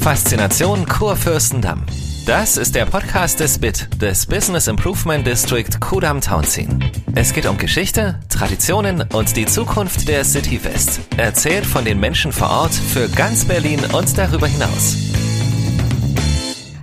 Faszination 0.00 0.86
Kurfürstendamm. 0.86 1.84
Das 2.24 2.56
ist 2.56 2.74
der 2.74 2.86
Podcast 2.86 3.38
des 3.38 3.58
BIT, 3.58 4.00
des 4.00 4.24
Business 4.24 4.66
Improvement 4.66 5.26
District 5.26 5.68
Kudam 5.78 6.22
Townsien. 6.22 6.82
Es 7.14 7.34
geht 7.34 7.44
um 7.44 7.58
Geschichte, 7.58 8.18
Traditionen 8.30 9.04
und 9.12 9.36
die 9.36 9.44
Zukunft 9.44 10.08
der 10.08 10.24
City 10.24 10.64
West. 10.64 11.00
Erzählt 11.18 11.66
von 11.66 11.84
den 11.84 12.00
Menschen 12.00 12.32
vor 12.32 12.48
Ort 12.48 12.72
für 12.72 13.10
ganz 13.10 13.44
Berlin 13.44 13.78
und 13.92 14.16
darüber 14.16 14.46
hinaus. 14.46 14.96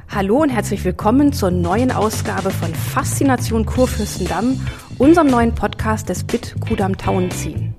Hallo 0.10 0.44
und 0.44 0.50
herzlich 0.50 0.86
willkommen 0.86 1.34
zur 1.34 1.50
neuen 1.50 1.92
Ausgabe 1.92 2.52
von 2.52 2.74
Faszination 2.76 3.66
Kurfürstendamm, 3.66 4.62
unserem 5.00 5.28
neuen 5.28 5.56
Podcast 5.56 6.08
des 6.10 6.24
BIT 6.24 6.56
Kudam 6.60 6.96
Townsien. 6.96 7.74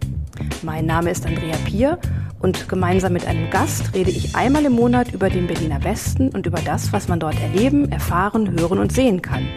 Mein 0.62 0.86
Name 0.86 1.10
ist 1.10 1.24
Andrea 1.26 1.56
Pier 1.64 1.98
und 2.40 2.68
gemeinsam 2.68 3.12
mit 3.12 3.26
einem 3.26 3.50
Gast 3.50 3.94
rede 3.94 4.10
ich 4.10 4.36
einmal 4.36 4.64
im 4.64 4.72
Monat 4.72 5.12
über 5.12 5.28
den 5.28 5.46
Berliner 5.46 5.82
Westen 5.84 6.28
und 6.30 6.46
über 6.46 6.60
das, 6.60 6.92
was 6.92 7.08
man 7.08 7.20
dort 7.20 7.40
erleben, 7.40 7.90
erfahren, 7.90 8.58
hören 8.58 8.78
und 8.78 8.92
sehen 8.92 9.22
kann. 9.22 9.48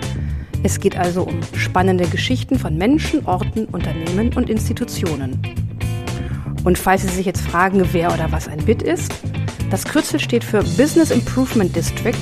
Es 0.63 0.79
geht 0.79 0.97
also 0.97 1.23
um 1.23 1.39
spannende 1.55 2.07
Geschichten 2.07 2.59
von 2.59 2.77
Menschen, 2.77 3.25
Orten, 3.25 3.65
Unternehmen 3.65 4.33
und 4.35 4.49
Institutionen. 4.49 5.41
Und 6.63 6.77
falls 6.77 7.01
Sie 7.01 7.07
sich 7.07 7.25
jetzt 7.25 7.41
fragen, 7.41 7.83
wer 7.91 8.13
oder 8.13 8.31
was 8.31 8.47
ein 8.47 8.63
BIT 8.65 8.84
ist, 8.84 9.13
das 9.71 9.85
Kürzel 9.85 10.20
steht 10.20 10.43
für 10.43 10.63
Business 10.77 11.11
Improvement 11.11 11.75
District 11.75 12.13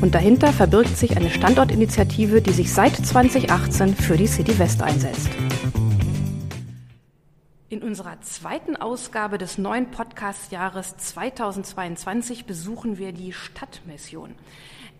und 0.00 0.14
dahinter 0.14 0.52
verbirgt 0.52 0.96
sich 0.96 1.16
eine 1.16 1.30
Standortinitiative, 1.30 2.40
die 2.40 2.52
sich 2.52 2.72
seit 2.72 2.96
2018 2.96 3.94
für 3.94 4.16
die 4.16 4.26
City 4.26 4.58
West 4.58 4.82
einsetzt. 4.82 5.28
In 7.74 7.82
unserer 7.82 8.20
zweiten 8.20 8.76
Ausgabe 8.76 9.36
des 9.36 9.58
neuen 9.58 9.90
Podcast-Jahres 9.90 10.96
2022 10.96 12.44
besuchen 12.44 12.98
wir 12.98 13.10
die 13.10 13.32
Stadtmission. 13.32 14.36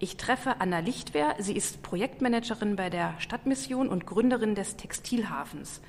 Ich 0.00 0.16
treffe 0.16 0.56
Anna 0.58 0.80
Lichtwehr. 0.80 1.36
Sie 1.38 1.54
ist 1.54 1.84
Projektmanagerin 1.84 2.74
bei 2.74 2.90
der 2.90 3.14
Stadtmission 3.20 3.88
und 3.88 4.06
Gründerin 4.06 4.56
des 4.56 4.74
Textilhafens. 4.76 5.82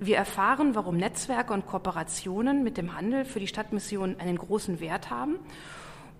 Wir 0.00 0.16
erfahren, 0.16 0.74
warum 0.74 0.96
Netzwerke 0.96 1.52
und 1.52 1.64
Kooperationen 1.64 2.64
mit 2.64 2.76
dem 2.76 2.96
Handel 2.96 3.24
für 3.24 3.38
die 3.38 3.46
Stadtmission 3.46 4.18
einen 4.18 4.36
großen 4.36 4.80
Wert 4.80 5.10
haben 5.10 5.36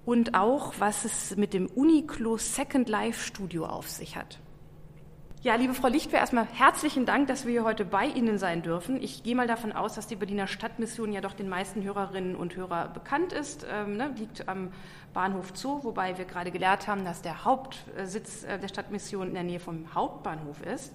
und 0.04 0.34
auch, 0.34 0.74
was 0.78 1.04
es 1.04 1.36
mit 1.36 1.52
dem 1.52 1.66
Uniqlo 1.66 2.36
Second 2.36 2.88
Life 2.88 3.24
Studio 3.24 3.66
auf 3.66 3.90
sich 3.90 4.14
hat. 4.14 4.38
Ja, 5.42 5.54
liebe 5.54 5.74
Frau 5.74 5.88
Lichtwehr, 5.88 6.20
erstmal 6.20 6.46
herzlichen 6.46 7.04
Dank, 7.06 7.28
dass 7.28 7.44
wir 7.44 7.52
hier 7.52 7.64
heute 7.64 7.84
bei 7.84 8.06
Ihnen 8.06 8.38
sein 8.38 8.62
dürfen. 8.62 9.00
Ich 9.00 9.22
gehe 9.22 9.36
mal 9.36 9.46
davon 9.46 9.70
aus, 9.70 9.94
dass 9.94 10.06
die 10.06 10.16
Berliner 10.16 10.46
Stadtmission 10.48 11.12
ja 11.12 11.20
doch 11.20 11.34
den 11.34 11.48
meisten 11.48 11.84
Hörerinnen 11.84 12.34
und 12.34 12.56
Hörern 12.56 12.92
bekannt 12.92 13.32
ist. 13.32 13.64
Ähm, 13.70 13.96
ne, 13.96 14.10
liegt 14.16 14.48
am 14.48 14.72
Bahnhof 15.12 15.52
Zoo, 15.54 15.84
wobei 15.84 16.18
wir 16.18 16.24
gerade 16.24 16.50
gelernt 16.50 16.88
haben, 16.88 17.04
dass 17.04 17.22
der 17.22 17.44
Hauptsitz 17.44 18.44
äh, 18.44 18.58
der 18.58 18.68
Stadtmission 18.68 19.28
in 19.28 19.34
der 19.34 19.44
Nähe 19.44 19.60
vom 19.60 19.94
Hauptbahnhof 19.94 20.62
ist. 20.62 20.92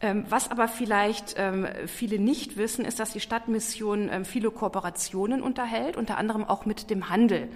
Ähm, 0.00 0.26
was 0.28 0.50
aber 0.50 0.68
vielleicht 0.68 1.34
ähm, 1.38 1.66
viele 1.86 2.18
nicht 2.18 2.58
wissen, 2.58 2.84
ist, 2.84 2.98
dass 3.00 3.12
die 3.12 3.20
Stadtmission 3.20 4.10
ähm, 4.10 4.24
viele 4.26 4.50
Kooperationen 4.50 5.42
unterhält, 5.42 5.96
unter 5.96 6.18
anderem 6.18 6.44
auch 6.44 6.66
mit 6.66 6.90
dem 6.90 7.08
Handel. 7.08 7.48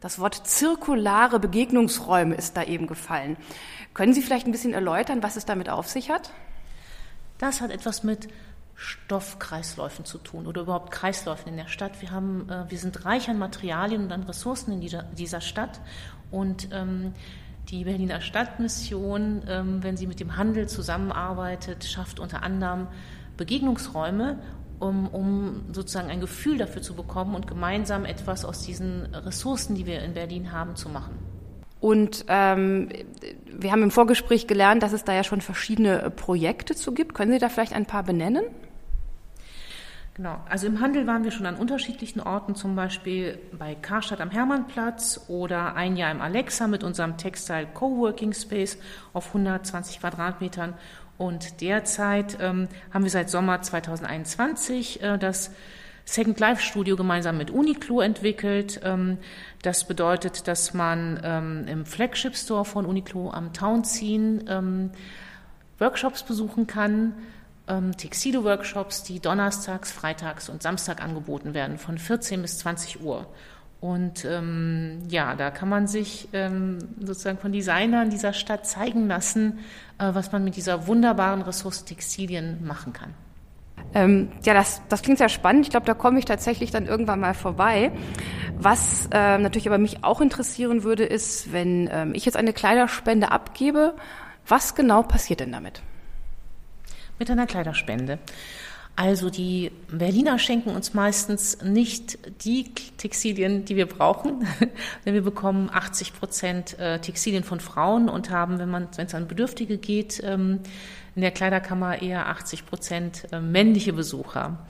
Das 0.00 0.20
Wort 0.20 0.46
zirkulare 0.46 1.40
Begegnungsräume 1.40 2.36
ist 2.36 2.56
da 2.56 2.62
eben 2.62 2.86
gefallen. 2.86 3.36
Können 3.94 4.14
Sie 4.14 4.22
vielleicht 4.22 4.46
ein 4.46 4.52
bisschen 4.52 4.74
erläutern, 4.74 5.24
was 5.24 5.34
es 5.34 5.44
damit 5.44 5.68
auf 5.68 5.88
sich 5.88 6.08
hat? 6.08 6.30
Das 7.38 7.60
hat 7.60 7.72
etwas 7.72 8.04
mit 8.04 8.28
Stoffkreisläufen 8.76 10.04
zu 10.04 10.18
tun 10.18 10.46
oder 10.46 10.60
überhaupt 10.62 10.92
Kreisläufen 10.92 11.48
in 11.48 11.56
der 11.56 11.66
Stadt. 11.66 12.00
Wir, 12.00 12.12
haben, 12.12 12.48
äh, 12.48 12.70
wir 12.70 12.78
sind 12.78 13.04
reich 13.04 13.28
an 13.28 13.38
Materialien 13.38 14.04
und 14.04 14.12
an 14.12 14.22
Ressourcen 14.22 14.72
in 14.72 14.80
dieser, 14.80 15.40
Stadt 15.40 15.80
und 16.30 16.68
ähm, 16.72 17.12
die 17.70 17.84
Berliner 17.84 18.20
Stadtmission, 18.20 19.42
ähm, 19.48 19.82
wenn 19.82 19.96
sie 19.96 20.06
mit 20.06 20.20
dem 20.20 20.36
Handel 20.36 20.68
zusammenarbeitet, 20.68 21.84
schafft 21.84 22.20
unter 22.20 22.42
anderem 22.42 22.86
Begegnungsräume 23.36 24.38
um, 24.78 25.08
um 25.08 25.64
sozusagen 25.72 26.10
ein 26.10 26.20
Gefühl 26.20 26.58
dafür 26.58 26.82
zu 26.82 26.94
bekommen 26.94 27.34
und 27.34 27.46
gemeinsam 27.46 28.04
etwas 28.04 28.44
aus 28.44 28.62
diesen 28.62 29.14
Ressourcen, 29.14 29.74
die 29.74 29.86
wir 29.86 30.02
in 30.02 30.14
Berlin 30.14 30.52
haben, 30.52 30.76
zu 30.76 30.88
machen. 30.88 31.18
Und 31.80 32.24
ähm, 32.28 32.88
wir 33.46 33.70
haben 33.70 33.82
im 33.82 33.90
Vorgespräch 33.90 34.46
gelernt, 34.46 34.82
dass 34.82 34.92
es 34.92 35.04
da 35.04 35.12
ja 35.14 35.22
schon 35.22 35.40
verschiedene 35.40 36.10
Projekte 36.10 36.74
zu 36.74 36.92
gibt. 36.92 37.14
Können 37.14 37.32
Sie 37.32 37.38
da 37.38 37.48
vielleicht 37.48 37.72
ein 37.72 37.86
paar 37.86 38.02
benennen? 38.02 38.44
Genau, 40.18 40.40
also 40.48 40.66
im 40.66 40.80
Handel 40.80 41.06
waren 41.06 41.22
wir 41.22 41.30
schon 41.30 41.46
an 41.46 41.54
unterschiedlichen 41.54 42.18
Orten, 42.20 42.56
zum 42.56 42.74
Beispiel 42.74 43.38
bei 43.56 43.76
Karstadt 43.76 44.20
am 44.20 44.32
Hermannplatz 44.32 45.26
oder 45.28 45.76
ein 45.76 45.96
Jahr 45.96 46.10
im 46.10 46.20
Alexa 46.20 46.66
mit 46.66 46.82
unserem 46.82 47.16
Textile 47.18 47.68
Coworking 47.72 48.32
Space 48.32 48.78
auf 49.12 49.28
120 49.28 50.00
Quadratmetern. 50.00 50.74
Und 51.18 51.60
derzeit 51.60 52.36
ähm, 52.40 52.66
haben 52.92 53.04
wir 53.04 53.12
seit 53.12 53.30
Sommer 53.30 53.62
2021 53.62 55.04
äh, 55.04 55.18
das 55.18 55.52
Second 56.04 56.40
Life 56.40 56.62
Studio 56.62 56.96
gemeinsam 56.96 57.38
mit 57.38 57.52
Uniqlo 57.52 58.00
entwickelt. 58.00 58.80
Ähm, 58.82 59.18
das 59.62 59.86
bedeutet, 59.86 60.48
dass 60.48 60.74
man 60.74 61.20
ähm, 61.22 61.64
im 61.68 61.86
Flagship 61.86 62.34
Store 62.34 62.64
von 62.64 62.86
Uniqlo 62.86 63.30
am 63.30 63.52
Townziehen 63.52 64.42
ähm, 64.48 64.90
Workshops 65.78 66.24
besuchen 66.24 66.66
kann, 66.66 67.14
ähm, 67.68 67.96
Textile-Workshops, 67.96 69.02
die 69.02 69.20
donnerstags, 69.20 69.92
freitags 69.92 70.48
und 70.48 70.62
Samstag 70.62 71.02
angeboten 71.02 71.54
werden, 71.54 71.78
von 71.78 71.98
14 71.98 72.42
bis 72.42 72.58
20 72.58 73.02
Uhr. 73.02 73.26
Und 73.80 74.24
ähm, 74.24 75.02
ja, 75.08 75.36
da 75.36 75.50
kann 75.50 75.68
man 75.68 75.86
sich 75.86 76.28
ähm, 76.32 76.78
sozusagen 77.00 77.38
von 77.38 77.52
Designern 77.52 78.10
dieser 78.10 78.32
Stadt 78.32 78.66
zeigen 78.66 79.06
lassen, 79.06 79.60
äh, 79.98 80.10
was 80.12 80.32
man 80.32 80.42
mit 80.42 80.56
dieser 80.56 80.88
wunderbaren 80.88 81.42
Ressource 81.42 81.84
Textilien 81.84 82.66
machen 82.66 82.92
kann. 82.92 83.14
Ähm, 83.94 84.30
ja, 84.44 84.52
das, 84.52 84.82
das 84.88 85.02
klingt 85.02 85.18
sehr 85.18 85.28
spannend. 85.28 85.66
Ich 85.66 85.70
glaube, 85.70 85.86
da 85.86 85.94
komme 85.94 86.18
ich 86.18 86.24
tatsächlich 86.24 86.72
dann 86.72 86.86
irgendwann 86.86 87.20
mal 87.20 87.34
vorbei. 87.34 87.92
Was 88.58 89.08
äh, 89.12 89.38
natürlich 89.38 89.68
aber 89.68 89.78
mich 89.78 90.02
auch 90.02 90.20
interessieren 90.20 90.82
würde, 90.82 91.04
ist, 91.04 91.52
wenn 91.52 91.88
ähm, 91.92 92.12
ich 92.14 92.24
jetzt 92.26 92.36
eine 92.36 92.52
Kleiderspende 92.52 93.30
abgebe, 93.30 93.94
was 94.46 94.74
genau 94.74 95.04
passiert 95.04 95.40
denn 95.40 95.52
damit? 95.52 95.82
Mit 97.18 97.30
einer 97.30 97.46
Kleiderspende. 97.46 98.18
Also 98.98 99.30
die 99.30 99.70
Berliner 99.92 100.40
schenken 100.40 100.70
uns 100.70 100.92
meistens 100.92 101.62
nicht 101.62 102.18
die 102.44 102.64
Textilien, 102.96 103.64
die 103.64 103.76
wir 103.76 103.86
brauchen, 103.86 104.44
denn 105.06 105.14
wir 105.14 105.22
bekommen 105.22 105.70
80 105.72 106.14
Prozent 106.14 106.78
äh, 106.80 106.98
Textilien 106.98 107.44
von 107.44 107.60
Frauen 107.60 108.08
und 108.08 108.30
haben, 108.30 108.58
wenn 108.58 108.68
man, 108.68 108.88
wenn 108.96 109.06
es 109.06 109.14
an 109.14 109.28
Bedürftige 109.28 109.78
geht, 109.78 110.20
ähm, 110.24 110.58
in 111.14 111.22
der 111.22 111.30
Kleiderkammer 111.30 112.02
eher 112.02 112.26
80 112.26 112.66
Prozent 112.66 113.28
äh, 113.30 113.38
männliche 113.38 113.92
Besucher. 113.92 114.66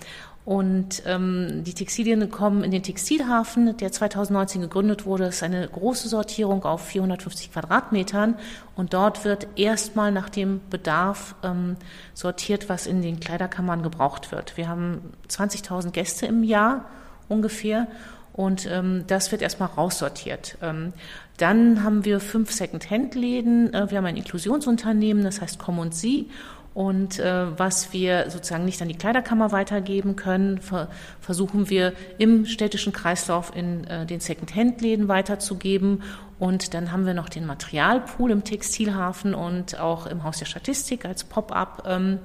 Und 0.49 1.03
ähm, 1.05 1.63
die 1.65 1.75
Textilien 1.75 2.31
kommen 2.31 2.65
in 2.65 2.71
den 2.71 2.83
Textilhafen, 2.83 3.77
der 3.77 3.93
2019 3.93 4.63
gegründet 4.63 5.05
wurde. 5.05 5.25
Das 5.25 5.35
ist 5.35 5.43
eine 5.43 5.69
große 5.69 6.09
Sortierung 6.09 6.65
auf 6.65 6.87
450 6.87 7.53
Quadratmetern. 7.53 8.35
Und 8.75 8.95
dort 8.95 9.27
wird 9.27 9.47
erstmal 9.57 10.11
nach 10.11 10.31
dem 10.31 10.63
Bedarf 10.71 11.35
ähm, 11.43 11.77
sortiert, 12.15 12.71
was 12.71 12.87
in 12.87 13.03
den 13.03 13.21
Kleiderkammern 13.21 13.83
gebraucht 13.83 14.33
wird. 14.33 14.57
Wir 14.57 14.71
haben 14.71 15.13
20.000 15.29 15.91
Gäste 15.91 16.25
im 16.25 16.43
Jahr 16.43 16.87
ungefähr. 17.29 17.87
Und 18.33 18.67
ähm, 18.71 19.05
das 19.07 19.33
wird 19.33 19.43
erstmal 19.43 19.69
raussortiert. 19.69 20.57
Ähm, 20.63 20.95
dann 21.37 21.85
haben 21.85 22.07
wir 22.07 22.21
fünf 22.21 22.53
Second-Hand-Läden. 22.53 23.75
Äh, 23.75 23.91
wir 23.91 23.99
haben 23.99 24.07
ein 24.07 24.17
Inklusionsunternehmen, 24.17 25.25
das 25.25 25.43
heißt 25.43 25.59
Komm 25.59 25.79
und 25.79 25.95
Sie. 25.95 26.31
Und 26.79 27.19
äh, 27.19 27.59
was 27.59 27.93
wir 27.93 28.31
sozusagen 28.31 28.65
nicht 28.65 28.81
an 28.81 28.87
die 28.87 28.95
Kleiderkammer 28.95 29.51
weitergeben 29.51 30.15
können, 30.15 30.61
ver 30.61 30.87
versuchen 31.21 31.69
wir 31.71 31.93
im 32.19 32.47
städtischen 32.47 32.93
Kreislauf 32.93 33.51
in 33.53 33.83
äh, 33.89 34.07
den 34.07 34.21
Second-Hand-Läden 34.21 35.09
weiterzugeben. 35.09 36.05
Und 36.39 36.75
dann 36.75 36.93
haben 36.93 37.05
wir 37.05 37.15
noch 37.15 37.29
den 37.31 37.47
Materialpool 37.47 38.31
im 38.31 38.45
Textilhafen 38.45 39.35
und 39.35 39.81
auch 39.81 40.07
im 40.07 40.23
Haus 40.23 40.39
der 40.39 40.47
Statistik 40.47 41.05
als 41.05 41.25
Pop-up. 41.25 41.83
Ähm, 41.85 42.21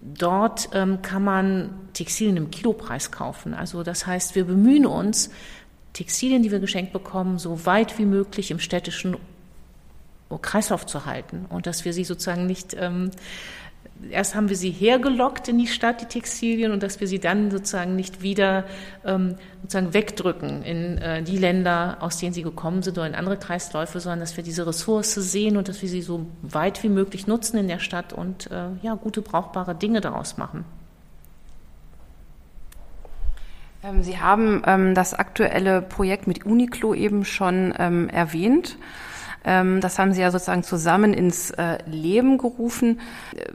dort 0.00 0.68
ähm, 0.72 1.02
kann 1.02 1.24
man 1.24 1.70
Textilien 1.94 2.36
im 2.36 2.52
Kilopreis 2.52 3.10
kaufen. 3.10 3.54
Also 3.54 3.82
das 3.82 4.06
heißt, 4.06 4.36
wir 4.36 4.44
bemühen 4.44 4.86
uns, 4.86 5.30
Textilien, 5.94 6.44
die 6.44 6.52
wir 6.52 6.60
geschenkt 6.60 6.92
bekommen, 6.92 7.40
so 7.40 7.66
weit 7.66 7.98
wie 7.98 8.04
möglich 8.04 8.52
im 8.52 8.60
städtischen 8.60 9.16
Kreislauf 10.42 10.86
zu 10.86 11.06
halten 11.06 11.46
und 11.48 11.66
dass 11.66 11.84
wir 11.84 11.92
sie 11.92 12.04
sozusagen 12.04 12.46
nicht 12.46 12.74
ähm, 12.78 13.10
erst 14.10 14.34
haben 14.34 14.48
wir 14.48 14.56
sie 14.56 14.70
hergelockt 14.70 15.48
in 15.48 15.58
die 15.58 15.66
Stadt, 15.66 16.00
die 16.00 16.06
Textilien, 16.06 16.72
und 16.72 16.82
dass 16.82 17.00
wir 17.00 17.08
sie 17.08 17.18
dann 17.18 17.50
sozusagen 17.50 17.96
nicht 17.96 18.22
wieder 18.22 18.64
ähm, 19.04 19.36
sozusagen 19.62 19.94
wegdrücken 19.94 20.62
in 20.62 20.98
äh, 20.98 21.22
die 21.22 21.38
Länder, 21.38 21.98
aus 22.00 22.18
denen 22.18 22.32
sie 22.32 22.42
gekommen 22.42 22.82
sind 22.82 22.98
oder 22.98 23.06
in 23.06 23.14
andere 23.14 23.36
Kreisläufe, 23.36 24.00
sondern 24.00 24.20
dass 24.20 24.36
wir 24.36 24.44
diese 24.44 24.66
Ressource 24.66 25.14
sehen 25.14 25.56
und 25.56 25.68
dass 25.68 25.82
wir 25.82 25.88
sie 25.88 26.02
so 26.02 26.26
weit 26.42 26.82
wie 26.82 26.88
möglich 26.88 27.26
nutzen 27.26 27.58
in 27.58 27.68
der 27.68 27.78
Stadt 27.78 28.12
und 28.12 28.50
äh, 28.50 28.68
ja, 28.82 28.94
gute, 28.94 29.22
brauchbare 29.22 29.74
Dinge 29.74 30.00
daraus 30.00 30.36
machen. 30.36 30.64
Ähm, 33.82 34.02
Sie 34.02 34.18
haben 34.18 34.62
ähm, 34.66 34.94
das 34.94 35.14
aktuelle 35.14 35.82
Projekt 35.82 36.26
mit 36.26 36.44
Uniqlo 36.44 36.94
eben 36.94 37.24
schon 37.24 37.74
ähm, 37.78 38.08
erwähnt. 38.08 38.76
Ähm, 39.46 39.80
das 39.80 39.98
haben 39.98 40.12
Sie 40.12 40.20
ja 40.20 40.30
sozusagen 40.32 40.64
zusammen 40.64 41.14
ins 41.14 41.52
äh, 41.52 41.78
Leben 41.86 42.36
gerufen. 42.36 43.00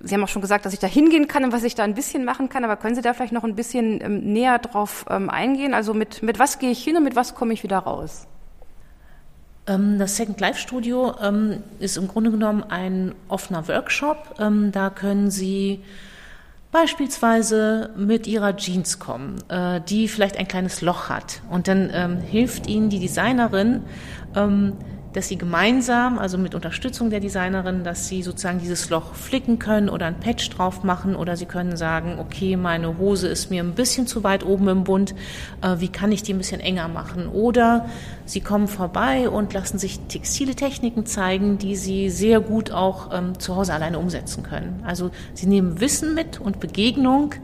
Sie 0.01 0.15
haben 0.15 0.23
auch 0.23 0.29
schon 0.29 0.41
gesagt, 0.41 0.65
dass 0.65 0.73
ich 0.73 0.79
da 0.79 0.87
hingehen 0.87 1.27
kann 1.27 1.43
und 1.43 1.51
was 1.51 1.63
ich 1.63 1.75
da 1.75 1.83
ein 1.83 1.93
bisschen 1.93 2.23
machen 2.23 2.47
kann. 2.47 2.63
Aber 2.63 2.77
können 2.77 2.95
Sie 2.95 3.01
da 3.01 3.13
vielleicht 3.13 3.33
noch 3.33 3.43
ein 3.43 3.55
bisschen 3.55 3.99
ähm, 4.01 4.33
näher 4.33 4.57
drauf 4.57 5.05
ähm, 5.09 5.29
eingehen? 5.29 5.73
Also 5.73 5.93
mit, 5.93 6.23
mit 6.23 6.39
was 6.39 6.59
gehe 6.59 6.71
ich 6.71 6.81
hin 6.81 6.95
und 6.95 7.03
mit 7.03 7.17
was 7.17 7.35
komme 7.35 7.53
ich 7.53 7.61
wieder 7.63 7.79
raus? 7.79 8.25
Das 9.65 10.17
Second 10.17 10.41
Life 10.41 10.59
Studio 10.59 11.13
ist 11.79 11.95
im 11.95 12.07
Grunde 12.07 12.31
genommen 12.31 12.63
ein 12.67 13.13
offener 13.29 13.67
Workshop. 13.67 14.35
Da 14.37 14.89
können 14.89 15.29
Sie 15.29 15.83
beispielsweise 16.71 17.91
mit 17.95 18.25
ihrer 18.25 18.57
Jeans 18.57 18.97
kommen, 18.97 19.35
äh, 19.49 19.79
die 19.87 20.07
vielleicht 20.07 20.37
ein 20.37 20.47
kleines 20.47 20.81
Loch 20.81 21.09
hat. 21.09 21.41
Und 21.49 21.67
dann 21.67 22.21
hilft 22.21 22.65
Ihnen 22.67 22.89
die 22.89 22.99
Designerin, 22.99 23.83
dass 25.13 25.27
sie 25.27 25.37
gemeinsam, 25.37 26.17
also 26.19 26.37
mit 26.37 26.55
Unterstützung 26.55 27.09
der 27.09 27.19
Designerin, 27.19 27.83
dass 27.83 28.07
sie 28.07 28.23
sozusagen 28.23 28.59
dieses 28.59 28.89
Loch 28.89 29.13
flicken 29.13 29.59
können 29.59 29.89
oder 29.89 30.05
ein 30.05 30.19
Patch 30.19 30.49
drauf 30.49 30.83
machen 30.83 31.15
oder 31.15 31.35
sie 31.35 31.45
können 31.45 31.75
sagen, 31.75 32.17
okay, 32.19 32.55
meine 32.55 32.97
Hose 32.97 33.27
ist 33.27 33.49
mir 33.49 33.63
ein 33.63 33.73
bisschen 33.73 34.07
zu 34.07 34.23
weit 34.23 34.45
oben 34.45 34.67
im 34.69 34.83
Bund, 34.83 35.13
äh, 35.61 35.75
wie 35.79 35.89
kann 35.89 36.11
ich 36.11 36.23
die 36.23 36.33
ein 36.33 36.37
bisschen 36.37 36.61
enger 36.61 36.87
machen? 36.87 37.27
Oder 37.27 37.87
sie 38.25 38.41
kommen 38.41 38.67
vorbei 38.67 39.29
und 39.29 39.53
lassen 39.53 39.77
sich 39.77 39.99
textile 40.07 40.55
Techniken 40.55 41.05
zeigen, 41.05 41.57
die 41.57 41.75
sie 41.75 42.09
sehr 42.09 42.39
gut 42.39 42.71
auch 42.71 43.09
ähm, 43.13 43.37
zu 43.39 43.55
Hause 43.55 43.73
alleine 43.73 43.99
umsetzen 43.99 44.43
können. 44.43 44.81
Also 44.85 45.11
sie 45.33 45.47
nehmen 45.47 45.81
Wissen 45.81 46.13
mit 46.13 46.39
und 46.39 46.59
Begegnung 46.59 47.35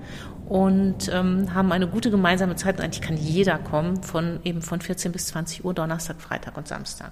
und 0.47 1.11
ähm, 1.13 1.53
haben 1.53 1.71
eine 1.73 1.87
gute 1.87 2.11
gemeinsame 2.11 2.55
Zeit. 2.55 2.79
Eigentlich 2.79 3.01
kann 3.01 3.17
jeder 3.17 3.57
kommen, 3.57 4.01
von 4.03 4.39
eben 4.45 4.61
von 4.61 4.79
14 4.79 5.11
bis 5.11 5.27
20 5.27 5.65
Uhr, 5.65 5.73
Donnerstag, 5.73 6.21
Freitag 6.21 6.57
und 6.57 6.67
Samstag. 6.67 7.11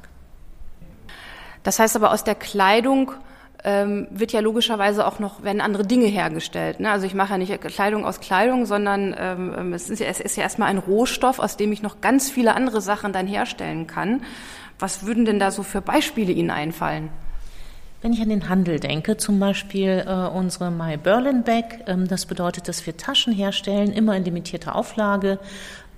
Das 1.66 1.80
heißt 1.80 1.96
aber 1.96 2.12
aus 2.12 2.24
der 2.24 2.36
Kleidung 2.36 3.12
ähm, 3.64 4.08
wird 4.12 4.32
ja 4.32 4.40
logischerweise 4.40 5.06
auch 5.08 5.18
noch 5.18 5.44
werden 5.44 5.60
andere 5.62 5.84
Dinge 5.84 6.06
hergestellt. 6.06 6.80
Ne? 6.80 6.92
Also 6.92 7.08
ich 7.08 7.16
mache 7.16 7.32
ja 7.32 7.38
nicht 7.40 7.60
Kleidung 7.60 8.06
aus 8.06 8.20
Kleidung, 8.20 8.68
sondern 8.68 9.16
ähm, 9.18 9.74
es, 9.74 9.90
ist 9.90 10.00
ja, 10.00 10.06
es 10.06 10.20
ist 10.20 10.38
ja 10.38 10.44
erstmal 10.44 10.70
ein 10.70 10.78
Rohstoff, 10.78 11.40
aus 11.40 11.58
dem 11.58 11.72
ich 11.72 11.82
noch 11.82 12.02
ganz 12.02 12.30
viele 12.30 12.54
andere 12.54 12.82
Sachen 12.82 13.12
dann 13.12 13.26
herstellen 13.26 13.88
kann. 13.88 14.22
Was 14.78 15.08
würden 15.08 15.26
denn 15.26 15.40
da 15.40 15.50
so 15.50 15.64
für 15.64 15.82
Beispiele 15.82 16.32
Ihnen 16.32 16.52
einfallen? 16.52 17.10
Wenn 18.06 18.14
ich 18.14 18.22
an 18.22 18.30
den 18.30 18.50
Handel 18.50 18.80
denke, 18.80 19.18
zum 19.18 19.40
Beispiel 19.40 20.06
äh, 20.06 20.28
unsere 20.28 20.70
My 20.70 20.96
Berlin 20.96 21.42
Bag, 21.42 21.86
ähm, 21.88 22.08
das 22.08 22.28
bedeutet, 22.28 22.68
dass 22.68 22.86
wir 22.86 22.96
Taschen 22.98 23.34
herstellen, 23.34 23.92
immer 23.92 24.16
in 24.16 24.24
limitierter 24.24 24.76
Auflage, 24.76 25.40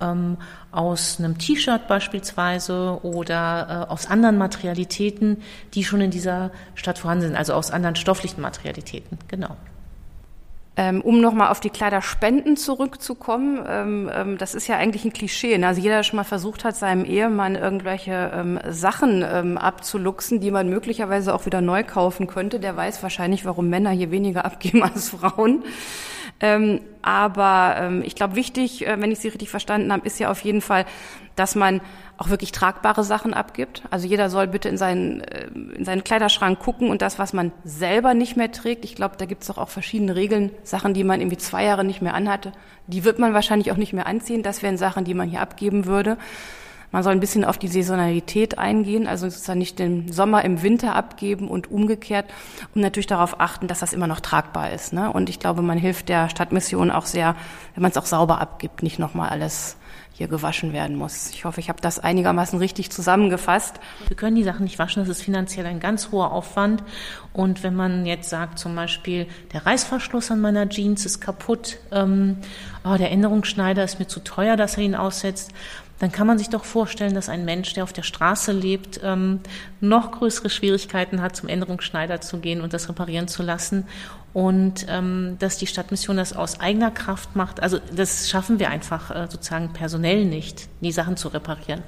ähm, 0.00 0.38
aus 0.72 1.18
einem 1.18 1.36
T-Shirt 1.36 1.86
beispielsweise 1.86 3.00
oder 3.02 3.86
äh, 3.90 3.92
aus 3.92 4.06
anderen 4.06 4.38
Materialitäten, 4.38 5.42
die 5.74 5.84
schon 5.84 6.00
in 6.00 6.10
dieser 6.10 6.50
Stadt 6.74 6.98
vorhanden 6.98 7.26
sind, 7.26 7.36
also 7.36 7.52
aus 7.52 7.70
anderen 7.70 7.94
stofflichen 7.94 8.40
Materialitäten. 8.40 9.18
Genau. 9.28 9.58
Ähm, 10.80 11.00
um 11.00 11.20
nochmal 11.20 11.50
auf 11.50 11.58
die 11.58 11.70
Kleiderspenden 11.70 12.56
zurückzukommen, 12.56 13.64
ähm, 13.68 14.08
ähm, 14.14 14.38
das 14.38 14.54
ist 14.54 14.68
ja 14.68 14.76
eigentlich 14.76 15.04
ein 15.04 15.12
Klischee. 15.12 15.58
Ne? 15.58 15.66
Also 15.66 15.80
jeder, 15.80 15.96
der 15.96 16.02
schon 16.04 16.18
mal 16.18 16.22
versucht 16.22 16.62
hat, 16.62 16.76
seinem 16.76 17.04
Ehemann 17.04 17.56
irgendwelche 17.56 18.30
ähm, 18.32 18.60
Sachen 18.68 19.24
ähm, 19.28 19.58
abzuluxen, 19.58 20.38
die 20.38 20.52
man 20.52 20.68
möglicherweise 20.68 21.34
auch 21.34 21.46
wieder 21.46 21.60
neu 21.60 21.82
kaufen 21.82 22.28
könnte, 22.28 22.60
der 22.60 22.76
weiß 22.76 23.02
wahrscheinlich, 23.02 23.44
warum 23.44 23.68
Männer 23.68 23.90
hier 23.90 24.12
weniger 24.12 24.44
abgeben 24.44 24.84
als 24.84 25.08
Frauen. 25.08 25.64
Ähm, 26.40 26.80
aber 27.02 27.76
ähm, 27.78 28.02
ich 28.04 28.14
glaube, 28.14 28.36
wichtig, 28.36 28.86
äh, 28.86 29.00
wenn 29.00 29.10
ich 29.10 29.18
Sie 29.18 29.28
richtig 29.28 29.50
verstanden 29.50 29.92
habe, 29.92 30.06
ist 30.06 30.20
ja 30.20 30.30
auf 30.30 30.40
jeden 30.40 30.60
Fall, 30.60 30.84
dass 31.34 31.54
man 31.54 31.80
auch 32.16 32.28
wirklich 32.30 32.52
tragbare 32.52 33.04
Sachen 33.04 33.34
abgibt. 33.34 33.82
Also 33.90 34.06
jeder 34.06 34.28
soll 34.30 34.46
bitte 34.46 34.68
in 34.68 34.76
seinen, 34.76 35.20
äh, 35.22 35.46
in 35.74 35.84
seinen 35.84 36.04
Kleiderschrank 36.04 36.58
gucken 36.58 36.90
und 36.90 37.02
das, 37.02 37.18
was 37.18 37.32
man 37.32 37.52
selber 37.64 38.14
nicht 38.14 38.36
mehr 38.36 38.52
trägt, 38.52 38.84
ich 38.84 38.94
glaube, 38.94 39.16
da 39.18 39.24
gibt 39.24 39.42
es 39.42 39.48
doch 39.48 39.58
auch 39.58 39.68
verschiedene 39.68 40.14
Regeln, 40.14 40.50
Sachen, 40.62 40.94
die 40.94 41.04
man 41.04 41.20
irgendwie 41.20 41.38
zwei 41.38 41.64
Jahre 41.64 41.84
nicht 41.84 42.02
mehr 42.02 42.14
anhatte, 42.14 42.52
die 42.86 43.04
wird 43.04 43.18
man 43.18 43.34
wahrscheinlich 43.34 43.72
auch 43.72 43.76
nicht 43.76 43.92
mehr 43.92 44.06
anziehen. 44.06 44.42
Das 44.42 44.62
wären 44.62 44.76
Sachen, 44.76 45.04
die 45.04 45.14
man 45.14 45.28
hier 45.28 45.40
abgeben 45.40 45.86
würde. 45.86 46.18
Man 46.90 47.02
soll 47.02 47.12
ein 47.12 47.20
bisschen 47.20 47.44
auf 47.44 47.58
die 47.58 47.68
Saisonalität 47.68 48.58
eingehen, 48.58 49.06
also 49.06 49.28
sozusagen 49.28 49.58
nicht 49.58 49.78
den 49.78 50.10
Sommer 50.10 50.44
im 50.44 50.62
Winter 50.62 50.94
abgeben 50.94 51.48
und 51.48 51.70
umgekehrt 51.70 52.26
und 52.74 52.80
natürlich 52.80 53.06
darauf 53.06 53.40
achten, 53.40 53.68
dass 53.68 53.80
das 53.80 53.92
immer 53.92 54.06
noch 54.06 54.20
tragbar 54.20 54.70
ist. 54.70 54.92
Ne? 54.92 55.12
Und 55.12 55.28
ich 55.28 55.38
glaube, 55.38 55.62
man 55.62 55.78
hilft 55.78 56.08
der 56.08 56.28
Stadtmission 56.30 56.90
auch 56.90 57.06
sehr, 57.06 57.36
wenn 57.74 57.82
man 57.82 57.90
es 57.90 57.98
auch 57.98 58.06
sauber 58.06 58.40
abgibt, 58.40 58.82
nicht 58.82 58.98
nochmal 58.98 59.28
alles 59.28 59.76
hier 60.18 60.26
gewaschen 60.26 60.72
werden 60.72 60.96
muss. 60.96 61.30
Ich 61.30 61.44
hoffe, 61.44 61.60
ich 61.60 61.68
habe 61.68 61.80
das 61.80 62.00
einigermaßen 62.00 62.58
richtig 62.58 62.90
zusammengefasst. 62.90 63.78
Wir 64.08 64.16
können 64.16 64.34
die 64.34 64.42
Sachen 64.42 64.64
nicht 64.64 64.78
waschen, 64.80 65.00
das 65.00 65.08
ist 65.08 65.22
finanziell 65.22 65.64
ein 65.64 65.78
ganz 65.78 66.10
hoher 66.10 66.32
Aufwand. 66.32 66.82
Und 67.32 67.62
wenn 67.62 67.76
man 67.76 68.04
jetzt 68.04 68.28
sagt, 68.28 68.58
zum 68.58 68.74
Beispiel, 68.74 69.28
der 69.52 69.64
Reißverschluss 69.64 70.32
an 70.32 70.40
meiner 70.40 70.68
Jeans 70.68 71.06
ist 71.06 71.20
kaputt, 71.20 71.78
ähm, 71.92 72.38
oh, 72.84 72.96
der 72.96 73.12
Änderungsschneider 73.12 73.84
ist 73.84 74.00
mir 74.00 74.08
zu 74.08 74.18
teuer, 74.18 74.56
dass 74.56 74.76
er 74.76 74.82
ihn 74.82 74.96
aussetzt, 74.96 75.52
dann 75.98 76.12
kann 76.12 76.26
man 76.26 76.38
sich 76.38 76.48
doch 76.48 76.64
vorstellen, 76.64 77.14
dass 77.14 77.28
ein 77.28 77.44
Mensch, 77.44 77.74
der 77.74 77.84
auf 77.84 77.92
der 77.92 78.02
Straße 78.02 78.52
lebt, 78.52 79.00
ähm, 79.02 79.40
noch 79.80 80.12
größere 80.12 80.50
Schwierigkeiten 80.50 81.20
hat, 81.20 81.36
zum 81.36 81.48
Änderungsschneider 81.48 82.20
zu 82.20 82.38
gehen 82.38 82.60
und 82.60 82.72
das 82.72 82.88
reparieren 82.88 83.28
zu 83.28 83.42
lassen. 83.42 83.86
Und 84.32 84.86
ähm, 84.88 85.36
dass 85.38 85.56
die 85.56 85.66
Stadtmission 85.66 86.16
das 86.16 86.34
aus 86.34 86.60
eigener 86.60 86.90
Kraft 86.90 87.34
macht. 87.34 87.60
Also 87.60 87.78
das 87.94 88.28
schaffen 88.28 88.58
wir 88.58 88.70
einfach 88.70 89.10
äh, 89.10 89.26
sozusagen 89.28 89.72
personell 89.72 90.24
nicht, 90.24 90.68
die 90.80 90.92
Sachen 90.92 91.16
zu 91.16 91.28
reparieren. 91.28 91.82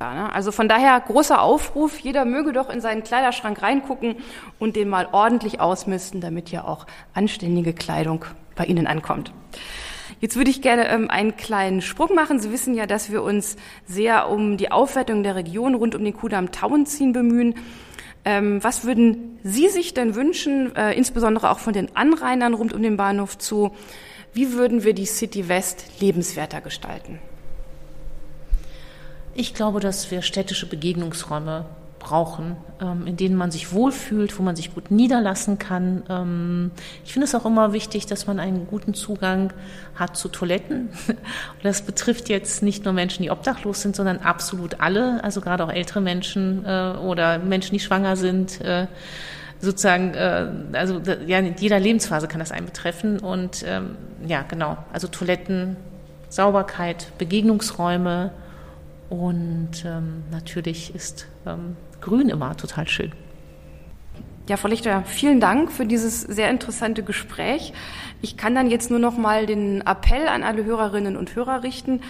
Ja, 0.00 0.12
ne? 0.12 0.32
Also 0.32 0.52
von 0.52 0.68
daher 0.68 1.00
großer 1.00 1.40
Aufruf, 1.40 1.98
jeder 1.98 2.24
möge 2.24 2.52
doch 2.52 2.68
in 2.68 2.80
seinen 2.80 3.02
Kleiderschrank 3.02 3.62
reingucken 3.62 4.16
und 4.58 4.76
den 4.76 4.88
mal 4.88 5.08
ordentlich 5.10 5.60
ausmisten, 5.60 6.20
damit 6.20 6.50
ja 6.50 6.64
auch 6.64 6.86
anständige 7.14 7.72
Kleidung 7.72 8.26
bei 8.54 8.66
Ihnen 8.66 8.86
ankommt. 8.86 9.32
Jetzt 10.20 10.36
würde 10.36 10.50
ich 10.50 10.62
gerne 10.62 10.88
ähm, 10.88 11.10
einen 11.10 11.36
kleinen 11.36 11.82
Sprung 11.82 12.14
machen. 12.14 12.40
Sie 12.40 12.50
wissen 12.50 12.74
ja, 12.74 12.86
dass 12.86 13.10
wir 13.10 13.22
uns 13.22 13.56
sehr 13.86 14.30
um 14.30 14.56
die 14.56 14.70
Aufwertung 14.70 15.22
der 15.22 15.34
Region 15.34 15.74
rund 15.74 15.94
um 15.94 16.02
den 16.04 16.14
Kudamm 16.14 16.52
Tauenziehen 16.52 17.12
bemühen. 17.12 17.54
Ähm, 18.24 18.62
was 18.64 18.84
würden 18.84 19.38
Sie 19.44 19.68
sich 19.68 19.94
denn 19.94 20.14
wünschen, 20.14 20.74
äh, 20.74 20.92
insbesondere 20.94 21.50
auch 21.50 21.58
von 21.58 21.72
den 21.72 21.94
Anrainern 21.94 22.54
rund 22.54 22.72
um 22.72 22.82
den 22.82 22.96
Bahnhof 22.96 23.38
zu? 23.38 23.72
Wie 24.32 24.52
würden 24.52 24.84
wir 24.84 24.94
die 24.94 25.06
City 25.06 25.48
West 25.48 26.00
lebenswerter 26.00 26.60
gestalten? 26.60 27.18
Ich 29.34 29.54
glaube, 29.54 29.80
dass 29.80 30.10
wir 30.10 30.22
städtische 30.22 30.66
Begegnungsräume 30.66 31.66
brauchen, 32.06 32.56
ähm, 32.80 33.04
in 33.08 33.16
denen 33.16 33.34
man 33.34 33.50
sich 33.50 33.72
wohlfühlt, 33.72 34.38
wo 34.38 34.44
man 34.44 34.54
sich 34.54 34.72
gut 34.72 34.92
niederlassen 34.92 35.58
kann. 35.58 36.04
Ähm, 36.08 36.70
ich 37.04 37.12
finde 37.12 37.24
es 37.24 37.34
auch 37.34 37.44
immer 37.44 37.72
wichtig, 37.72 38.06
dass 38.06 38.28
man 38.28 38.38
einen 38.38 38.68
guten 38.68 38.94
Zugang 38.94 39.52
hat 39.96 40.16
zu 40.16 40.28
Toiletten. 40.28 40.90
Und 41.08 41.18
das 41.64 41.82
betrifft 41.82 42.28
jetzt 42.28 42.62
nicht 42.62 42.84
nur 42.84 42.94
Menschen, 42.94 43.24
die 43.24 43.30
obdachlos 43.30 43.82
sind, 43.82 43.96
sondern 43.96 44.18
absolut 44.18 44.80
alle, 44.80 45.22
also 45.24 45.40
gerade 45.40 45.64
auch 45.64 45.72
ältere 45.72 46.00
Menschen 46.00 46.64
äh, 46.64 46.92
oder 47.02 47.40
Menschen, 47.40 47.72
die 47.72 47.80
schwanger 47.80 48.14
sind. 48.14 48.60
Äh, 48.60 48.86
sozusagen, 49.58 50.14
äh, 50.14 50.46
also 50.74 51.00
ja, 51.26 51.40
in 51.40 51.56
jeder 51.58 51.80
Lebensphase 51.80 52.28
kann 52.28 52.38
das 52.38 52.52
einen 52.52 52.66
betreffen. 52.66 53.18
Und 53.18 53.64
ähm, 53.66 53.96
ja, 54.24 54.42
genau, 54.42 54.78
also 54.92 55.08
Toiletten, 55.08 55.76
Sauberkeit, 56.28 57.08
Begegnungsräume 57.18 58.30
und 59.08 59.84
ähm, 59.84 60.24
natürlich 60.30 60.94
ist 60.94 61.26
ähm, 61.46 61.76
Grün 62.06 62.28
immer 62.28 62.56
total 62.56 62.86
schön. 62.86 63.10
Ja, 64.48 64.56
Frau 64.56 64.68
Lichter, 64.68 65.02
vielen 65.06 65.40
Dank 65.40 65.72
für 65.72 65.84
dieses 65.84 66.20
sehr 66.20 66.50
interessante 66.50 67.02
Gespräch. 67.02 67.72
Ich 68.22 68.36
kann 68.36 68.54
dann 68.54 68.70
jetzt 68.70 68.90
nur 68.90 69.00
noch 69.00 69.18
mal 69.18 69.46
den 69.46 69.80
Appell 69.80 70.28
an 70.28 70.44
alle 70.44 70.64
Hörerinnen 70.64 71.16
und 71.16 71.34
Hörer 71.34 71.64
richten. 71.64 72.02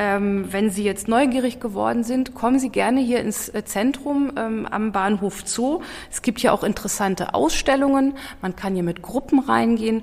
Ähm, 0.00 0.48
wenn 0.50 0.70
Sie 0.70 0.82
jetzt 0.82 1.06
neugierig 1.06 1.60
geworden 1.60 2.02
sind, 2.02 2.34
kommen 2.34 2.58
Sie 2.58 2.70
gerne 2.70 3.00
hier 3.00 3.20
ins 3.20 3.52
Zentrum 3.64 4.32
ähm, 4.36 4.66
am 4.68 4.90
Bahnhof 4.90 5.46
Zoo. 5.46 5.82
Es 6.10 6.22
gibt 6.22 6.40
hier 6.40 6.52
auch 6.52 6.64
interessante 6.64 7.32
Ausstellungen. 7.32 8.14
Man 8.42 8.56
kann 8.56 8.74
hier 8.74 8.82
mit 8.82 9.02
Gruppen 9.02 9.38
reingehen. 9.38 10.02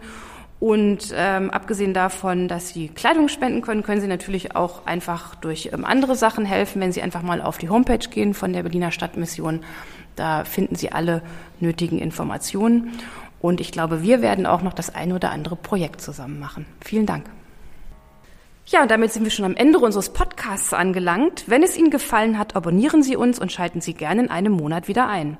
Und 0.62 1.12
ähm, 1.16 1.50
abgesehen 1.50 1.96
davon, 1.96 2.48
dass 2.48 2.70
Sie 2.70 2.88
Kleidung 2.88 3.30
spenden 3.30 3.64
können, 3.64 3.82
können 3.82 4.00
Sie 4.00 4.06
natürlich 4.06 4.56
auch 4.56 4.86
einfach 4.86 5.34
durch 5.34 5.72
ähm, 5.74 5.84
andere 5.86 6.16
Sachen 6.16 6.46
helfen, 6.46 6.80
wenn 6.80 6.92
Sie 6.92 7.02
einfach 7.02 7.24
mal 7.24 7.42
auf 7.42 7.58
die 7.58 7.70
Homepage 7.70 8.08
gehen 8.08 8.36
von 8.36 8.54
der 8.54 8.62
Berliner 8.62 8.92
Stadtmission. 8.92 9.62
Da 10.16 10.44
finden 10.44 10.76
Sie 10.76 10.92
alle 10.92 11.24
nötigen 11.60 11.98
Informationen. 11.98 12.92
Und 13.40 13.60
ich 13.60 13.72
glaube, 13.72 14.04
wir 14.04 14.22
werden 14.22 14.46
auch 14.46 14.62
noch 14.62 14.74
das 14.74 14.94
ein 14.94 15.14
oder 15.14 15.32
andere 15.32 15.56
Projekt 15.56 16.00
zusammen 16.00 16.40
machen. 16.40 16.68
Vielen 16.80 17.08
Dank. 17.08 17.26
Ja, 18.68 18.84
und 18.84 18.92
damit 18.92 19.12
sind 19.12 19.24
wir 19.24 19.32
schon 19.32 19.46
am 19.46 19.56
Ende 19.56 19.80
unseres 19.80 20.14
Podcasts 20.14 20.76
angelangt. 20.76 21.46
Wenn 21.48 21.64
es 21.64 21.76
Ihnen 21.76 21.90
gefallen 21.90 22.38
hat, 22.38 22.56
abonnieren 22.56 23.02
Sie 23.02 23.16
uns 23.16 23.40
und 23.40 23.52
schalten 23.52 23.82
Sie 23.82 23.96
gerne 23.96 24.22
in 24.22 24.30
einem 24.30 24.54
Monat 24.54 24.88
wieder 24.88 25.08
ein. 25.08 25.40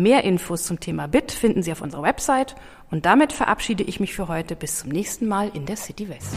Mehr 0.00 0.24
Infos 0.24 0.62
zum 0.64 0.80
Thema 0.80 1.08
BIT 1.08 1.30
finden 1.30 1.62
Sie 1.62 1.72
auf 1.72 1.82
unserer 1.82 2.02
Website 2.02 2.54
und 2.90 3.04
damit 3.04 3.34
verabschiede 3.34 3.82
ich 3.82 4.00
mich 4.00 4.14
für 4.14 4.28
heute 4.28 4.56
bis 4.56 4.78
zum 4.78 4.88
nächsten 4.88 5.28
Mal 5.28 5.50
in 5.52 5.66
der 5.66 5.76
City 5.76 6.08
West. 6.08 6.34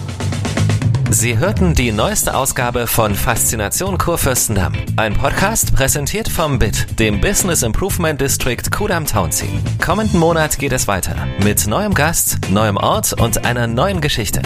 Sie 1.09 1.37
hörten 1.37 1.73
die 1.73 1.93
neueste 1.93 2.35
Ausgabe 2.35 2.87
von 2.87 3.15
Faszination 3.15 3.97
Kurfürstendamm. 3.97 4.73
Ein 4.97 5.13
Podcast 5.13 5.73
präsentiert 5.73 6.27
vom 6.27 6.59
BIT, 6.59 6.99
dem 6.99 7.21
Business 7.21 7.63
Improvement 7.63 8.19
District 8.19 8.69
Kudam 8.69 9.05
Townsea. 9.05 9.47
Kommenden 9.81 10.19
Monat 10.19 10.59
geht 10.59 10.73
es 10.73 10.89
weiter 10.89 11.15
mit 11.41 11.65
neuem 11.65 11.93
Gast, 11.93 12.39
neuem 12.49 12.75
Ort 12.75 13.13
und 13.13 13.45
einer 13.45 13.67
neuen 13.67 14.01
Geschichte. 14.01 14.41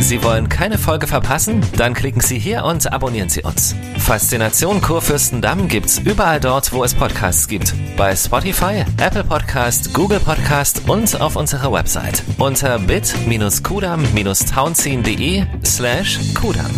Sie 0.00 0.22
wollen 0.24 0.48
keine 0.48 0.78
Folge 0.78 1.06
verpassen? 1.06 1.60
Dann 1.76 1.94
klicken 1.94 2.20
Sie 2.20 2.38
hier 2.38 2.64
und 2.64 2.92
abonnieren 2.92 3.28
Sie 3.28 3.42
uns. 3.42 3.76
Faszination 3.98 4.80
Kurfürstendamm 4.80 5.68
gibt's 5.68 5.98
überall 5.98 6.40
dort, 6.40 6.72
wo 6.72 6.82
es 6.82 6.94
Podcasts 6.94 7.46
gibt. 7.46 7.74
Bei 7.96 8.16
Spotify, 8.16 8.84
Apple 8.96 9.22
Podcast, 9.24 9.92
Google 9.94 10.20
Podcast 10.20 10.88
und 10.88 11.20
auf 11.20 11.36
unserer 11.36 11.70
Website 11.72 12.22
unter 12.38 12.78
bit-kudam-townsien.de 12.78 15.44
slash 15.64 16.18
kudam. 16.34 16.70